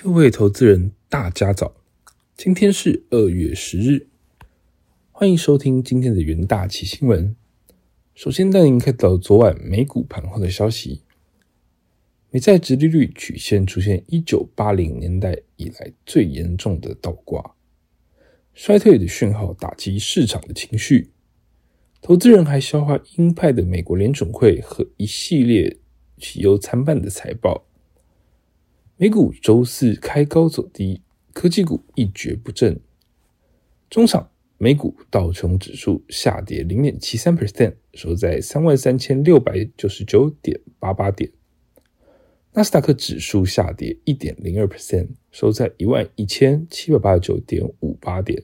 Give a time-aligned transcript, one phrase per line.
[0.00, 1.74] 各位投资人，大家早！
[2.36, 4.06] 今天是二月十日，
[5.10, 7.34] 欢迎收听今天的元大旗新闻。
[8.14, 11.02] 首先带您看到昨晚美股盘后的消息，
[12.30, 17.56] 美债直利率曲线出现一九八零年代以来最严重的倒挂，
[18.54, 21.10] 衰退的讯号打击市场的情绪，
[22.00, 25.76] 投资人还消化鹰派的美国联准会和一系列
[26.18, 27.64] 喜忧参半的财报。
[29.00, 31.00] 美股周四开高走低，
[31.32, 32.80] 科技股一蹶不振。
[33.88, 41.30] 中场，美股道琼指数下跌零点七三 percent，收在三万三千六百九十九点八八点。
[42.54, 48.42] 纳斯达克指数下跌一点零二 percent，收在一万一千七百八十九点五八点。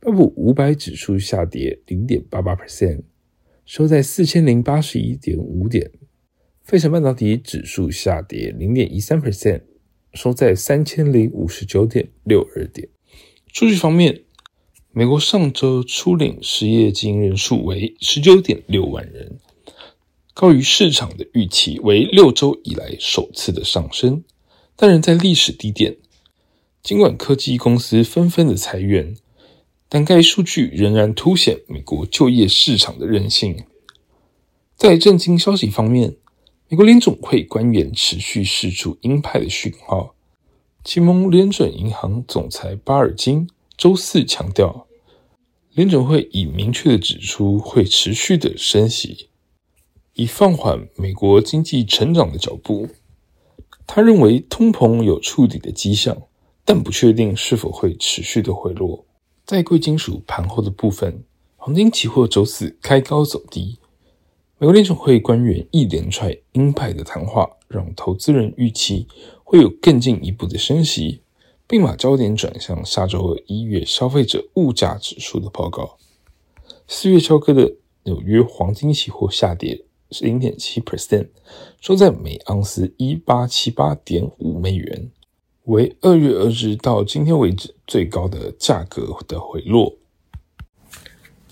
[0.00, 3.02] 标普五百指数下跌零点八八 percent，
[3.66, 5.90] 收在四千零八十一点五点。
[6.64, 9.60] 费城半导体指数下跌零点一三 percent，
[10.14, 12.88] 收在三千零五十九点六二点。
[13.52, 14.22] 数据方面，
[14.90, 19.38] 美国上周初领失业金人数为十九点六万人，
[20.32, 24.24] 高于市场的预期，为六周以来首次的上升，
[24.74, 25.98] 但仍在历史低点。
[26.82, 29.14] 尽管科技公司纷纷的裁员，
[29.90, 33.64] 但该数据仍然凸显美国就业市场的韧性。
[34.76, 36.16] 在震惊消息方面，
[36.74, 40.16] 美国联总会官员持续释出鹰派的讯号。
[40.82, 44.88] 启蒙联准银行总裁巴尔金周四强调，
[45.72, 49.28] 联准会已明确的指出会持续的升息，
[50.14, 52.88] 以放缓美国经济成长的脚步。
[53.86, 56.22] 他认为通膨有触底的迹象，
[56.64, 59.06] 但不确定是否会持续的回落。
[59.46, 61.22] 在贵金属盘后的部分，
[61.54, 63.78] 黄金期货周四开高走低。
[64.56, 69.08] 美国联储会官员一连串鹰派的谈话，让投资人预期
[69.42, 71.22] 会有更进一步的升息，
[71.66, 75.98] 并把焦点转向下周二一月消费者物价指数的报告。
[76.86, 79.84] 四月交割的纽约黄金期货下跌
[80.20, 81.30] 零点七 percent，
[81.80, 85.10] 收在每盎司一八七八点五美元，
[85.64, 89.96] 为二月二日到今天为止最高的价格的回落。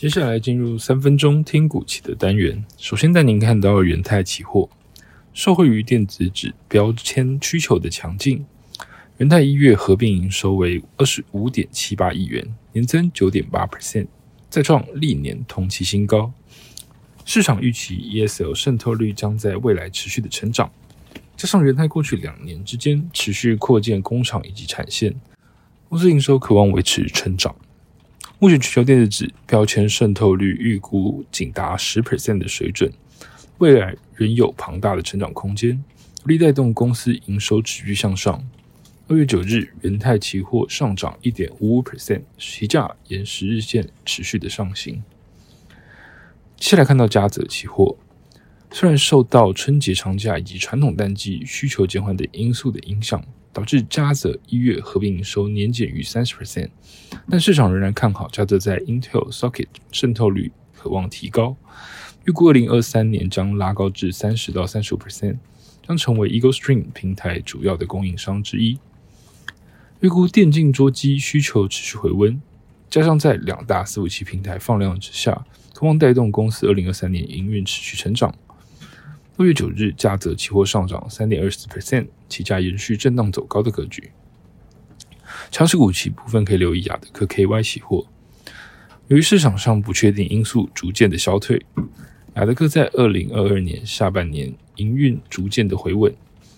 [0.02, 2.64] 接下来进入三分钟听股期的单元。
[2.76, 4.68] 首先带您看到元泰期货，
[5.32, 8.44] 受惠于电子纸标签需求的强劲，
[9.18, 14.08] 元泰一月合并营收为二十五点七八亿元，年增九点八 percent，
[14.50, 16.32] 再创历年同期新高。
[17.24, 20.68] 市场预期 ESL 渗透率将在未来持续的成长，
[21.36, 25.14] 加上元泰过去两年之间持续扩建工厂以及产线，
[25.88, 27.54] 公司营收渴望维持成长。
[28.42, 32.92] 目前全球电子纸标签渗透率预估仅达十 percent 的水准，
[33.58, 35.80] 未来仍有庞大的成长空间，
[36.24, 38.44] 力带动公司营收持续向上。
[39.06, 45.04] 二月九日，元泰期货上涨一点五五 percent，期价沿十日线持续的上行。
[46.56, 47.96] 接下来看到嘉泽期货，
[48.72, 53.24] 虽然受到春节长假以及传统淡季需求减缓等因素的影响。
[53.52, 56.70] 导致嘉泽一月合并营收年减逾三十 percent，
[57.28, 61.56] 但市场仍然看好嘉泽在 Intel Socket 渗透率渴望提高，
[62.24, 65.36] 预估二零二三年将拉高至三十到三十五 percent，
[65.86, 68.78] 将成为 Eagle Stream 平台主要的供应商之一。
[70.00, 72.40] 预估电竞桌机需求持续回温，
[72.88, 78.34] 加上在两大伺服器平台放量之下，渴望带动公司二零二三年营运持续成长。
[79.38, 84.10] 六月九日，价则期货上涨三点二四 percent，期价延续震荡走高的格局。
[85.50, 88.06] 强势股期部分可以留意亚德克 KY 期货。
[89.08, 91.64] 由于市场上不确定因素逐渐的消退，
[92.34, 96.14] 亚德克在二零二二年下半年营运逐渐的回稳。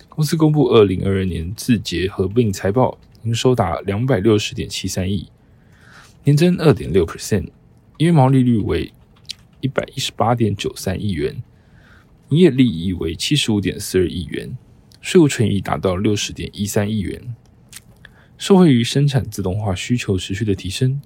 [0.09, 5.29] 公司公布二零二二年字节合并财报，营收达两百六十点七三亿，
[6.25, 7.45] 年增二点六 percent，
[7.99, 8.93] 营业毛利率为
[9.61, 11.41] 一百一十八点九三亿元。
[12.31, 14.57] 营业利益为七十五点四二亿元，
[15.01, 17.35] 税务纯益达到六十点一三亿元。
[18.39, 21.01] 受惠于生产自动化需求持续的提升，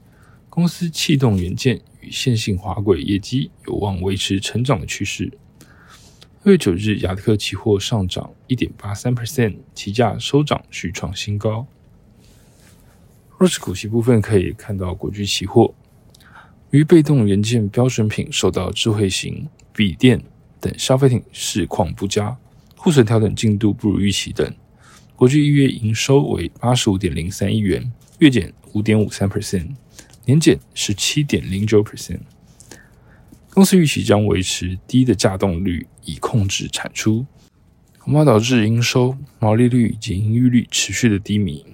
[0.49, 5.33] 公司气动元件与线性滑轨业绩有望维持成长的趋势。
[6.45, 11.67] 二月九日，亚特克期货上涨一点八三 percent，期价收涨续创新高。
[13.37, 15.75] 弱势股息部分可以看到国巨期货，
[16.71, 20.23] 于被动元件标准品受到智慧型笔电。
[20.61, 22.37] 等消费品市况不佳，
[22.77, 24.55] 库存调整进度不如预期等。
[25.17, 29.75] 国际一月营收为八十五点零三亿元，月减五点五三 percent，
[30.25, 32.21] 年减十七点零九 percent。
[33.51, 37.27] 公司预期将维持低的价动率以控制产出。
[37.99, 41.67] 恐怕导致营收、毛利率以及盈余率持续的低迷。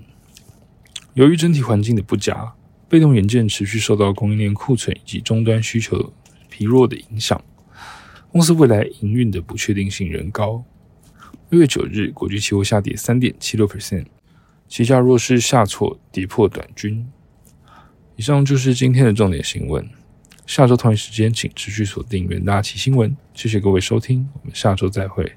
[1.13, 2.55] 由于整体环境的不佳，
[2.89, 6.13] 被动元件持续受到供应链库存以及终端需求
[6.49, 7.41] 疲弱的影响，
[8.35, 10.65] 公司未来营运的不确定性仍高。
[11.51, 14.07] 六月九日，国际期货下跌三点七六 percent，
[14.67, 17.07] 期价弱势下挫，跌破短均。
[18.17, 19.89] 以上就是今天的重点新闻。
[20.49, 23.17] 下周同一时间，请持续锁定元大旗新闻。
[23.35, 25.37] 谢谢各位收听，我们下周再会。